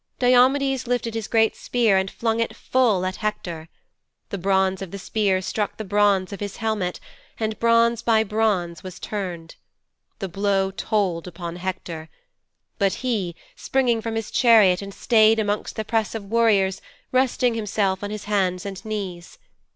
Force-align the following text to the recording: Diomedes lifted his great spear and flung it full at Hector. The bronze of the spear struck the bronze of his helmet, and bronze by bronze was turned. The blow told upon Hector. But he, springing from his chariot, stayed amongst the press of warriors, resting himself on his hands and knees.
Diomedes 0.17 0.87
lifted 0.87 1.13
his 1.13 1.27
great 1.27 1.55
spear 1.55 1.95
and 1.95 2.09
flung 2.09 2.39
it 2.39 2.55
full 2.55 3.05
at 3.05 3.17
Hector. 3.17 3.69
The 4.29 4.39
bronze 4.39 4.81
of 4.81 4.89
the 4.89 4.97
spear 4.97 5.43
struck 5.43 5.77
the 5.77 5.83
bronze 5.85 6.33
of 6.33 6.39
his 6.39 6.57
helmet, 6.57 6.99
and 7.39 7.59
bronze 7.59 8.01
by 8.01 8.23
bronze 8.23 8.81
was 8.81 8.97
turned. 8.97 9.57
The 10.17 10.27
blow 10.27 10.71
told 10.71 11.27
upon 11.27 11.57
Hector. 11.57 12.09
But 12.79 12.93
he, 13.05 13.35
springing 13.55 14.01
from 14.01 14.15
his 14.15 14.31
chariot, 14.31 14.83
stayed 14.91 15.37
amongst 15.37 15.75
the 15.75 15.85
press 15.85 16.15
of 16.15 16.31
warriors, 16.31 16.81
resting 17.11 17.53
himself 17.53 18.03
on 18.03 18.09
his 18.09 18.23
hands 18.23 18.65
and 18.65 18.83
knees. 18.83 19.37